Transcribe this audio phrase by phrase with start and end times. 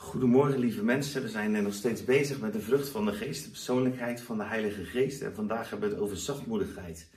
[0.00, 3.50] Goedemorgen lieve mensen, we zijn nog steeds bezig met de vrucht van de geest, de
[3.50, 5.22] persoonlijkheid van de Heilige Geest.
[5.22, 7.08] En vandaag hebben we het over zachtmoedigheid.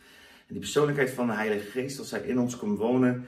[0.48, 3.28] En die persoonlijkheid van de Heilige Geest, als hij in ons komt wonen,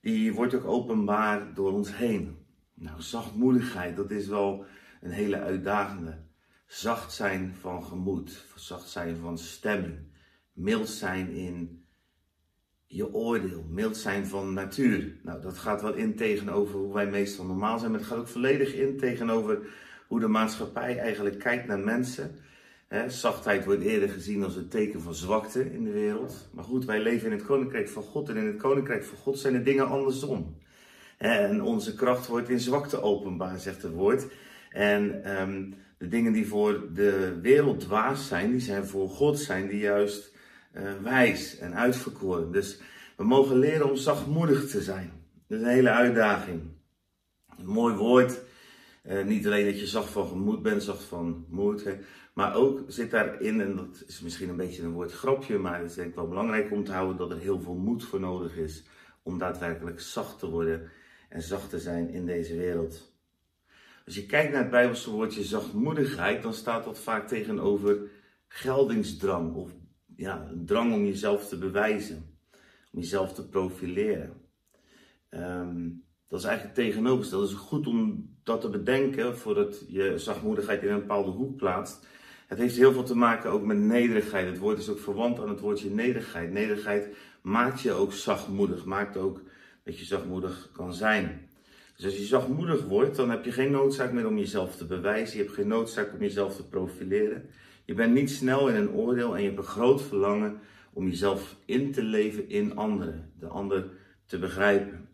[0.00, 2.36] die wordt ook openbaar door ons heen.
[2.74, 4.64] Nou, zachtmoedigheid, dat is wel
[5.00, 6.18] een hele uitdagende.
[6.66, 9.98] Zacht zijn van gemoed, zacht zijn van stemming,
[10.52, 11.83] mild zijn in
[12.94, 15.12] je oordeel, mild zijn van natuur.
[15.22, 18.28] Nou, dat gaat wel in tegenover hoe wij meestal normaal zijn, maar het gaat ook
[18.28, 19.58] volledig in tegenover
[20.06, 22.30] hoe de maatschappij eigenlijk kijkt naar mensen.
[23.06, 26.48] zachtheid wordt eerder gezien als een teken van zwakte in de wereld.
[26.52, 29.38] Maar goed, wij leven in het koninkrijk van God en in het koninkrijk van God
[29.38, 30.56] zijn de dingen andersom.
[31.18, 34.26] En onze kracht wordt in zwakte openbaar, zegt het woord.
[34.70, 39.68] En ehm, de dingen die voor de wereld dwaas zijn, die zijn voor God zijn,
[39.68, 40.33] die juist
[41.02, 42.52] wijs en uitverkoren.
[42.52, 42.80] Dus
[43.16, 45.12] we mogen leren om zachtmoedig te zijn.
[45.46, 46.62] Dat is een hele uitdaging.
[47.58, 48.40] Een mooi woord.
[49.06, 51.84] Uh, niet alleen dat je zacht van gemoed bent, zacht van moed.
[51.84, 51.98] Hè,
[52.34, 55.90] maar ook zit daarin, en dat is misschien een beetje een woord grapje, maar het
[55.90, 58.56] is denk ik wel belangrijk om te houden dat er heel veel moed voor nodig
[58.56, 58.84] is
[59.22, 60.90] om daadwerkelijk zacht te worden
[61.28, 63.12] en zacht te zijn in deze wereld.
[64.06, 67.98] Als je kijkt naar het Bijbelse woordje zachtmoedigheid, dan staat dat vaak tegenover
[68.48, 69.70] geldingsdrang of
[70.16, 72.38] ja, een drang om jezelf te bewijzen,
[72.92, 74.32] om jezelf te profileren.
[75.28, 75.88] Ehm,
[76.28, 77.42] dat is eigenlijk tegenovergesteld.
[77.42, 82.06] Het is goed om dat te bedenken voordat je zachtmoedigheid in een bepaalde hoek plaatst.
[82.46, 84.46] Het heeft heel veel te maken ook met nederigheid.
[84.46, 86.52] Het woord is ook verwant aan het woordje nederigheid.
[86.52, 89.42] Nederigheid maakt je ook zachtmoedig, maakt ook
[89.84, 91.48] dat je zachtmoedig kan zijn.
[91.96, 95.36] Dus als je zachtmoedig wordt, dan heb je geen noodzaak meer om jezelf te bewijzen.
[95.36, 97.50] Je hebt geen noodzaak om jezelf te profileren.
[97.84, 100.60] Je bent niet snel in een oordeel en je hebt een groot verlangen
[100.92, 103.90] om jezelf in te leven in anderen, de ander
[104.26, 105.08] te begrijpen.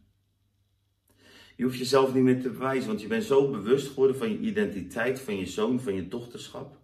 [1.56, 4.38] Je hoeft jezelf niet meer te bewijzen, want je bent zo bewust geworden van je
[4.38, 6.78] identiteit, van je zoon, van je dochterschap.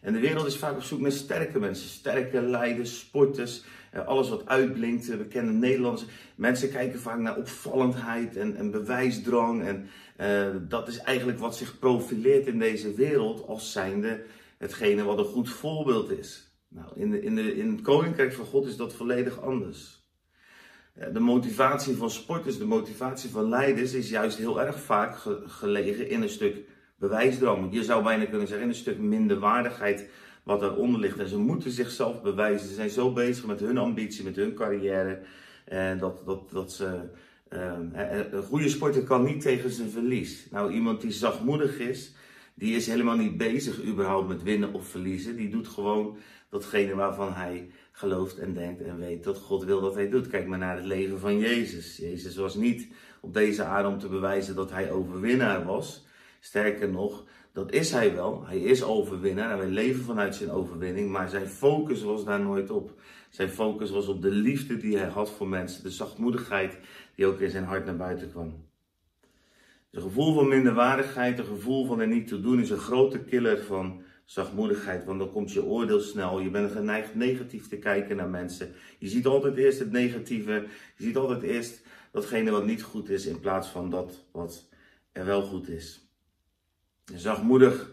[0.00, 4.28] En de wereld is vaak op zoek naar sterke mensen, sterke leiders, sporters, eh, alles
[4.28, 5.06] wat uitblinkt.
[5.06, 9.62] We kennen Nederlandse mensen kijken vaak naar opvallendheid en, bewijsdrang.
[9.62, 9.88] En
[10.20, 14.24] uh, dat is eigenlijk wat zich profileert in deze wereld als zijnde
[14.58, 16.58] hetgene wat een goed voorbeeld is.
[16.68, 20.04] Nou, in, de, in, de, in het koninkrijk van God is dat volledig anders.
[21.12, 26.22] De motivatie van sporters, de motivatie van leiders is juist heel erg vaak gelegen in
[26.22, 26.56] een stuk
[26.96, 27.74] bewijsdrang.
[27.74, 30.08] Je zou bijna kunnen zeggen in een stuk minderwaardigheid
[30.42, 31.18] wat daaronder ligt.
[31.18, 32.68] En ze moeten zichzelf bewijzen.
[32.68, 35.20] Ze zijn zo bezig met hun ambitie, met hun carrière.
[35.64, 37.00] En dat, dat, dat ze.
[37.52, 37.72] Uh,
[38.30, 40.46] een goede sporter kan niet tegen zijn verlies.
[40.50, 42.14] Nou, iemand die zachtmoedig is,
[42.58, 45.36] die is helemaal niet bezig überhaupt met winnen of verliezen.
[45.36, 46.16] Die doet gewoon
[46.50, 50.28] datgene waarvan hij gelooft en denkt en weet dat God wil dat hij doet.
[50.28, 51.96] Kijk maar naar het leven van Jezus.
[51.96, 52.88] Jezus was niet
[53.20, 56.04] op deze aarde om te bewijzen dat hij overwinnaar was.
[56.40, 58.46] Sterker nog, dat is hij wel.
[58.46, 61.10] Hij is overwinnaar en wij leven vanuit zijn overwinning.
[61.10, 63.00] Maar zijn focus was daar nooit op.
[63.30, 65.82] Zijn focus was op de liefde die hij had voor mensen.
[65.82, 66.78] De zachtmoedigheid
[67.14, 68.64] die ook in zijn hart naar buiten kwam.
[69.96, 73.64] Een gevoel van minderwaardigheid, een gevoel van er niet te doen, is een grote killer
[73.64, 75.04] van zachtmoedigheid.
[75.04, 76.40] Want dan komt je oordeel snel.
[76.40, 78.72] Je bent geneigd negatief te kijken naar mensen.
[78.98, 80.66] Je ziet altijd eerst het negatieve.
[80.96, 84.68] Je ziet altijd eerst datgene wat niet goed is, in plaats van dat wat
[85.12, 86.08] er wel goed is.
[87.12, 87.92] Een zachtmoedig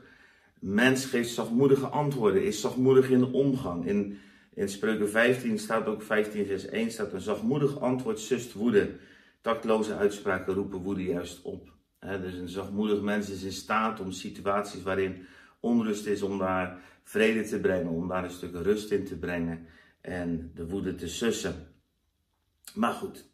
[0.59, 3.85] mens geeft zachtmoedige antwoorden, is zachtmoedig in de omgang.
[3.85, 4.19] In,
[4.53, 8.95] in Spreuken 15 staat ook 15 vers 1 staat een zachtmoedig antwoord sust woede.
[9.41, 11.72] Taktloze uitspraken roepen woede juist op
[12.21, 15.25] dus een zachtmoedig mens is in staat om situaties waarin
[15.59, 19.65] onrust is, om daar vrede te brengen, om daar een stuk rust in te brengen
[20.01, 21.67] en de woede te sussen.
[22.73, 23.29] Maar goed,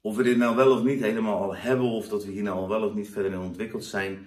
[0.00, 2.56] of we dit nou wel of niet helemaal al hebben, of dat we hier nou
[2.56, 4.26] al wel of niet verder in ontwikkeld zijn,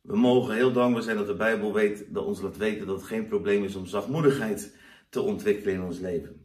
[0.00, 3.06] we mogen heel dankbaar zijn dat de Bijbel weet, dat ons laat weten dat het
[3.06, 4.76] geen probleem is om zachtmoedigheid
[5.08, 6.43] te ontwikkelen in ons leven.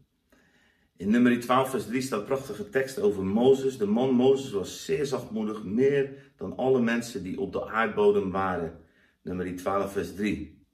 [0.99, 3.77] In nummer 12, vers 3 staat prachtige tekst over Mozes.
[3.77, 8.79] De man Mozes was zeer zachtmoedig, meer dan alle mensen die op de aardbodem waren.
[9.21, 10.65] Nummer 12, vers 3.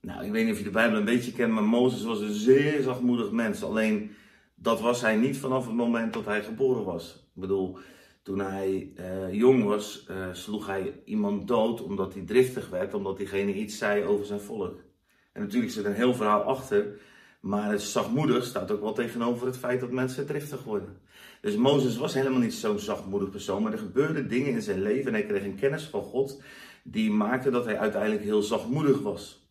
[0.00, 2.32] Nou, ik weet niet of je de Bijbel een beetje kent, maar Mozes was een
[2.32, 3.62] zeer zachtmoedig mens.
[3.62, 4.10] Alleen
[4.54, 7.14] dat was hij niet vanaf het moment dat hij geboren was.
[7.34, 7.78] Ik bedoel,
[8.22, 13.16] toen hij uh, jong was, uh, sloeg hij iemand dood omdat hij driftig werd, omdat
[13.16, 14.80] diegene iets zei over zijn volk.
[15.32, 17.00] En natuurlijk zit er een heel verhaal achter.
[17.40, 20.96] Maar het zachtmoedig staat ook wel tegenover het feit dat mensen driftig worden.
[21.40, 25.06] Dus Mozes was helemaal niet zo'n zachtmoedig persoon, maar er gebeurden dingen in zijn leven
[25.06, 26.42] en hij kreeg een kennis van God
[26.82, 29.46] die maakte dat hij uiteindelijk heel zachtmoedig was.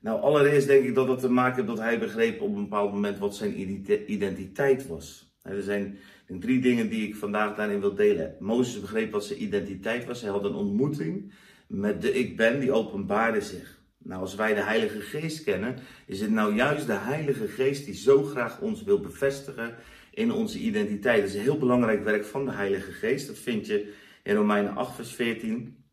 [0.00, 2.92] Nou, allereerst denk ik dat dat te maken heeft dat hij begreep op een bepaald
[2.92, 3.58] moment wat zijn
[4.06, 5.32] identiteit was.
[5.42, 8.36] Er zijn drie dingen die ik vandaag daarin wil delen.
[8.38, 10.20] Mozes begreep wat zijn identiteit was.
[10.20, 11.32] Hij had een ontmoeting
[11.66, 13.82] met de ik ben, die openbaarde zich.
[14.04, 17.94] Nou, als wij de Heilige Geest kennen, is het nou juist de Heilige Geest die
[17.94, 19.74] zo graag ons wil bevestigen
[20.10, 21.20] in onze identiteit.
[21.20, 23.26] Dat is een heel belangrijk werk van de Heilige Geest.
[23.26, 25.84] Dat vind je in Romeinen 8, vers 14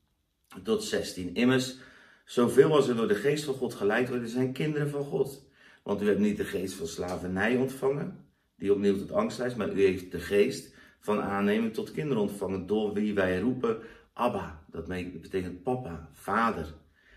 [0.63, 1.35] tot 16.
[1.35, 1.77] Immers,
[2.25, 5.49] zoveel als er door de Geest van God geleid worden, zijn kinderen van God.
[5.83, 8.25] Want u hebt niet de geest van slavernij ontvangen,
[8.55, 12.67] die opnieuw tot angst leidt, maar u heeft de geest van aannemen tot kinderen ontvangen,
[12.67, 13.77] door wie wij roepen
[14.13, 14.63] Abba.
[14.71, 14.87] Dat
[15.21, 16.73] betekent papa, vader.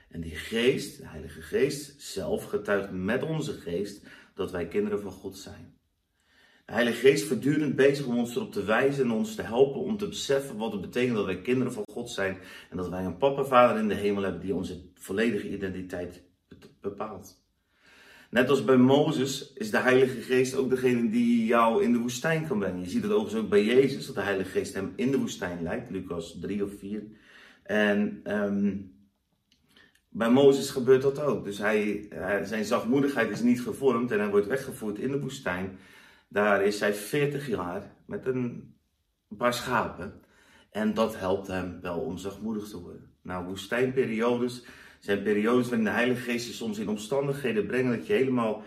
[0.09, 5.13] En die geest, de Heilige Geest, zelf getuigt met onze geest dat wij kinderen van
[5.13, 5.75] God zijn.
[6.67, 9.97] De Heilige Geest voortdurend bezig om ons erop te wijzen en ons te helpen om
[9.97, 12.39] te beseffen wat het betekent dat wij kinderen van God zijn
[12.71, 16.23] en dat wij een papa, vader in de hemel hebben die onze volledige identiteit
[16.81, 17.43] bepaalt.
[18.31, 22.47] Net als bij Mozes is de Heilige Geest ook degene die jou in de woestijn
[22.47, 22.81] kan brengen.
[22.81, 25.63] Je ziet het overigens ook bij Jezus, dat de Heilige Geest hem in de woestijn
[25.63, 27.03] leidt, Lucas 3 of 4.
[27.63, 28.94] En um,
[30.17, 31.45] bij Mozes gebeurt dat ook.
[31.45, 32.09] Dus hij,
[32.45, 35.79] zijn zachtmoedigheid is niet gevormd en hij wordt weggevoerd in de woestijn.
[36.29, 38.75] Daar is hij 40 jaar met een
[39.37, 40.21] paar schapen.
[40.71, 43.11] En dat helpt hem wel om zachtmoedig te worden.
[43.23, 44.65] Nou, woestijnperiodes
[45.01, 48.63] zijn periodes waarin de Heilige Geest je soms in omstandigheden brengt dat je helemaal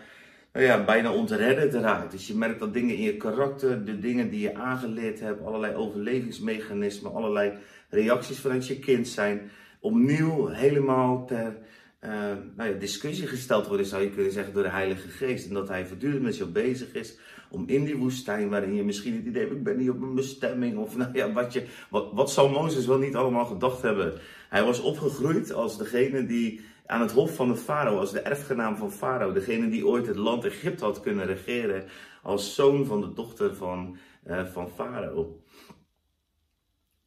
[0.52, 2.10] nou ja, bijna ontredderd raakt.
[2.10, 5.74] Dus je merkt dat dingen in je karakter, de dingen die je aangeleerd hebt, allerlei
[5.74, 7.52] overlevingsmechanismen, allerlei
[7.88, 11.58] reacties vanuit je kind zijn, opnieuw helemaal ter
[12.04, 12.10] uh,
[12.56, 15.48] nou ja, discussie gesteld worden, zou je kunnen zeggen, door de Heilige Geest.
[15.48, 17.18] En dat hij voortdurend met jou bezig is
[17.50, 20.14] om in die woestijn, waarin je misschien het idee hebt, ik ben niet op mijn
[20.14, 24.12] bestemming, of nou ja, wat, je, wat, wat zal Mozes wel niet allemaal gedacht hebben.
[24.48, 28.76] Hij was opgegroeid als degene die aan het hof van de farao, als de erfgenaam
[28.76, 31.84] van farao, degene die ooit het land Egypte had kunnen regeren,
[32.22, 33.96] als zoon van de dochter van,
[34.26, 35.40] uh, van farao.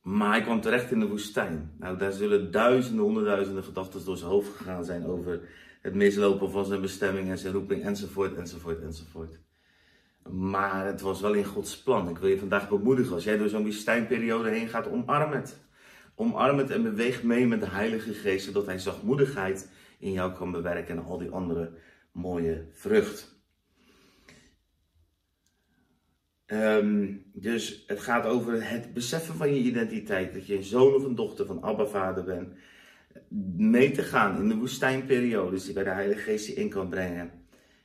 [0.02, 1.72] Maar hij kwam terecht in de woestijn.
[1.78, 5.42] Nou, daar zullen duizenden, honderdduizenden gedachten door zijn hoofd gegaan zijn over
[5.82, 9.40] het mislopen van zijn bestemming en zijn roeping, enzovoort, enzovoort, enzovoort.
[10.30, 12.10] Maar het was wel in Gods plan.
[12.10, 15.60] Ik wil je vandaag bemoedigen, als jij door zo'n woestijnperiode heen gaat, omarm het.
[16.16, 20.52] Omarm het en beweeg mee met de Heilige Geest, zodat Hij zachtmoedigheid in jou kan
[20.52, 21.72] bewerken en al die andere
[22.12, 23.41] mooie vrucht.
[26.54, 30.34] Um, dus het gaat over het beseffen van je identiteit.
[30.34, 32.54] Dat je een zoon of een dochter van Abba Vader bent.
[33.58, 37.32] Mee te gaan in de woestijnperiodes die bij de Heilige Geest je in kan brengen.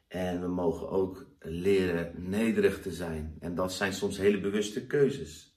[0.09, 3.37] En we mogen ook leren nederig te zijn.
[3.41, 5.57] En dat zijn soms hele bewuste keuzes.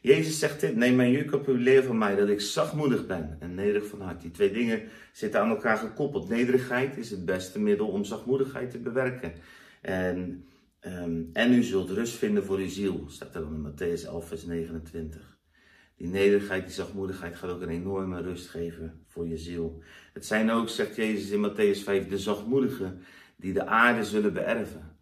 [0.00, 3.36] Jezus zegt dit, neem mijn juk op uw leer van mij, dat ik zachtmoedig ben
[3.40, 4.20] en nederig van hart.
[4.20, 4.82] Die twee dingen
[5.12, 6.28] zitten aan elkaar gekoppeld.
[6.28, 9.32] Nederigheid is het beste middel om zachtmoedigheid te bewerken.
[9.80, 10.46] En
[10.86, 14.28] Um, en u zult rust vinden voor uw ziel, staat er dan in Matthäus 11,
[14.28, 15.38] vers 29.
[15.96, 19.82] Die nederigheid, die zachtmoedigheid gaat ook een enorme rust geven voor je ziel.
[20.12, 23.02] Het zijn ook, zegt Jezus in Matthäus 5, de zachtmoedigen
[23.36, 24.96] die de aarde zullen beërven.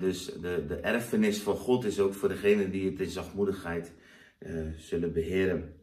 [0.00, 3.92] dus de, de erfenis van God is ook voor degenen die het in zachtmoedigheid
[4.38, 5.74] uh, zullen beheren.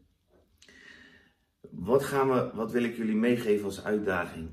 [1.70, 4.48] Wat, gaan we, wat wil ik jullie meegeven als uitdaging?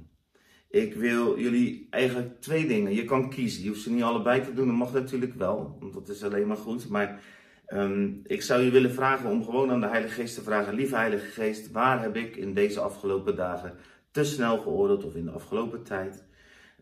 [0.69, 2.93] Ik wil jullie eigenlijk twee dingen.
[2.93, 3.63] Je kan kiezen.
[3.63, 4.67] Je hoeft ze niet allebei te doen.
[4.67, 6.89] Dat mag natuurlijk wel, want dat is alleen maar goed.
[6.89, 7.21] Maar
[7.67, 10.95] um, ik zou je willen vragen om gewoon aan de Heilige Geest te vragen: Lieve
[10.95, 13.73] Heilige Geest, waar heb ik in deze afgelopen dagen
[14.11, 16.25] te snel geoordeeld of in de afgelopen tijd?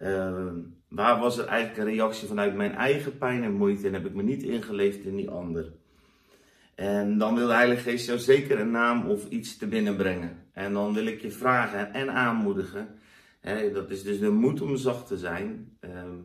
[0.01, 0.47] Uh,
[0.87, 4.13] waar was er eigenlijk een reactie vanuit mijn eigen pijn en moeite en heb ik
[4.13, 5.71] me niet ingeleefd in die ander?
[6.75, 10.43] En dan wil de Heilige Geest jou zeker een naam of iets te binnenbrengen.
[10.53, 12.87] En dan wil ik je vragen en aanmoedigen
[13.73, 15.77] dat is dus de moed om zacht te zijn.
[15.79, 16.17] Ehm,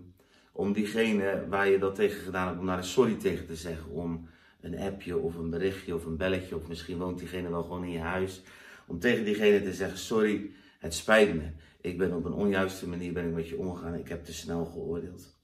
[0.53, 3.91] om diegene waar je dat tegen gedaan hebt, om daar een sorry tegen te zeggen.
[3.91, 4.29] Om
[4.61, 7.91] een appje of een berichtje of een belletje, of misschien woont diegene wel gewoon in
[7.91, 8.43] je huis.
[8.87, 11.51] Om tegen diegene te zeggen: Sorry, het spijt me.
[11.81, 13.95] Ik ben op een onjuiste manier ben ik met je omgegaan.
[13.95, 15.39] Ik heb te snel geoordeeld.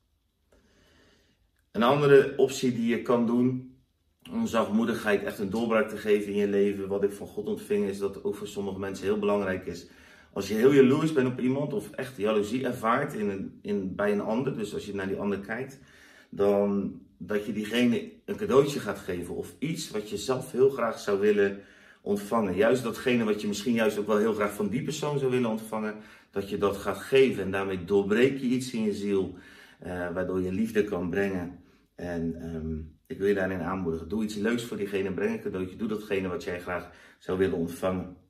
[1.73, 3.77] Een andere optie die je kan doen
[4.31, 7.89] om zachtmoedigheid echt een doorbraak te geven in je leven, wat ik van God ontving,
[7.89, 9.89] is dat ook voor sommige mensen heel belangrijk is
[10.37, 14.21] als je heel jaloers bent op iemand of echt jaloezie ervaart in in, bij een
[14.21, 15.81] ander, dus als je naar die ander kijkt,
[16.31, 20.99] dan dat je diegene een cadeautje gaat geven of iets wat je zelf heel graag
[20.99, 21.61] zou willen
[22.03, 22.55] ontvangen.
[22.55, 25.51] Juist datgene wat je misschien juist ook wel heel graag van die persoon zou willen
[25.51, 25.95] ontvangen,
[26.31, 27.43] dat je dat gaat geven.
[27.43, 29.35] En daarmee doorbreek je iets in je ziel,
[29.87, 31.59] uh, waardoor je liefde kan brengen.
[31.95, 34.09] En um, ik wil je daarin aanmoedigen.
[34.09, 35.77] Doe iets leuks voor diegene, breng een cadeautje.
[35.77, 38.25] Doe datgene wat jij graag zou willen ontvangen.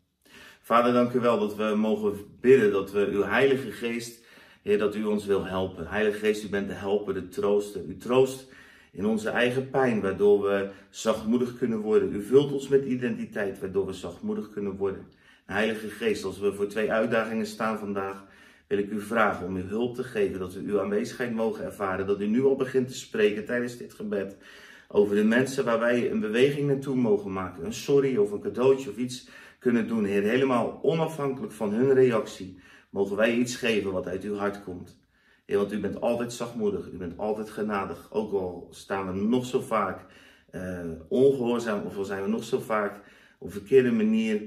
[0.66, 4.25] Vader, dank u wel dat we mogen bidden dat we uw Heilige Geest,
[4.62, 5.87] Heer, dat u ons wil helpen.
[5.87, 7.85] Heilige Geest, u bent de helper, de trooster.
[7.88, 8.52] U troost
[8.92, 12.14] in onze eigen pijn, waardoor we zachtmoedig kunnen worden.
[12.14, 15.06] U vult ons met identiteit, waardoor we zachtmoedig kunnen worden.
[15.44, 18.25] Heilige Geest, als we voor twee uitdagingen staan vandaag,
[18.66, 22.06] wil ik u vragen om uw hulp te geven, dat we uw aanwezigheid mogen ervaren,
[22.06, 24.37] dat u nu al begint te spreken tijdens dit gebed
[24.88, 28.90] over de mensen waar wij een beweging naartoe mogen maken, een sorry of een cadeautje
[28.90, 29.28] of iets
[29.66, 32.58] kunnen doen, Heer, helemaal onafhankelijk van hun reactie,
[32.90, 34.99] mogen wij iets geven wat uit uw hart komt.
[35.44, 39.46] Heer, want u bent altijd zachtmoedig, u bent altijd genadig, ook al staan we nog
[39.46, 40.06] zo vaak
[40.54, 43.00] uh, ongehoorzaam of al zijn we nog zo vaak
[43.38, 44.42] op verkeerde manier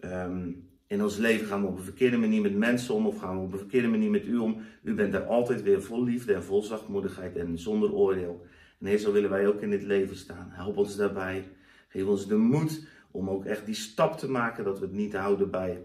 [0.00, 3.36] um, in ons leven gaan we op een verkeerde manier met mensen om of gaan
[3.36, 4.60] we op een verkeerde manier met u om.
[4.82, 8.46] U bent daar altijd weer vol liefde en vol zachtmoedigheid en zonder oordeel.
[8.80, 10.48] En Heer, zo willen wij ook in dit leven staan.
[10.50, 11.48] Help ons daarbij.
[11.88, 15.14] Geef ons de moed om ook echt die stap te maken dat we het niet
[15.14, 15.82] houden bij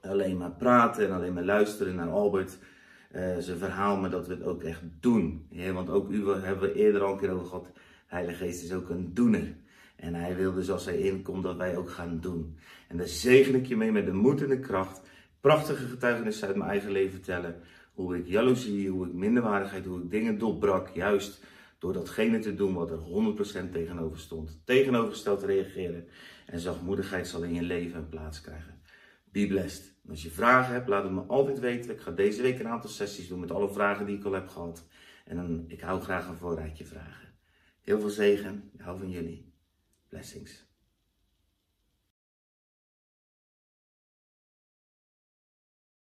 [0.00, 2.58] alleen maar praten en alleen maar luisteren naar Albert
[3.12, 5.48] uh, zijn verhaal, maar dat we het ook echt doen.
[5.72, 7.72] Want ook u hebben we eerder al een keer over gehad.
[8.06, 9.54] Heilige Geest is ook een doener.
[9.96, 12.56] En hij wil dus als hij inkomt dat wij ook gaan doen.
[12.88, 15.00] En daar zegen ik je mee met de moed en de kracht.
[15.40, 17.60] Prachtige getuigenissen uit mijn eigen leven vertellen.
[17.94, 20.88] Hoe ik jaloezie, hoe ik minderwaardigheid, hoe ik dingen doorbrak.
[20.88, 21.44] Juist
[21.82, 22.98] door datgene te doen wat er
[23.68, 24.62] 100% tegenover stond.
[24.64, 26.08] Tegenovergesteld reageren.
[26.46, 28.82] En zachtmoedigheid zal in je leven plaats krijgen.
[29.24, 29.94] Be blessed.
[30.08, 31.90] als je vragen hebt, laat het me altijd weten.
[31.90, 34.48] Ik ga deze week een aantal sessies doen met alle vragen die ik al heb
[34.48, 34.86] gehad.
[35.24, 37.34] En dan, ik hou graag een voorraadje vragen.
[37.80, 38.70] Heel veel zegen.
[38.72, 39.52] Ik hou van jullie.
[40.08, 40.71] Blessings.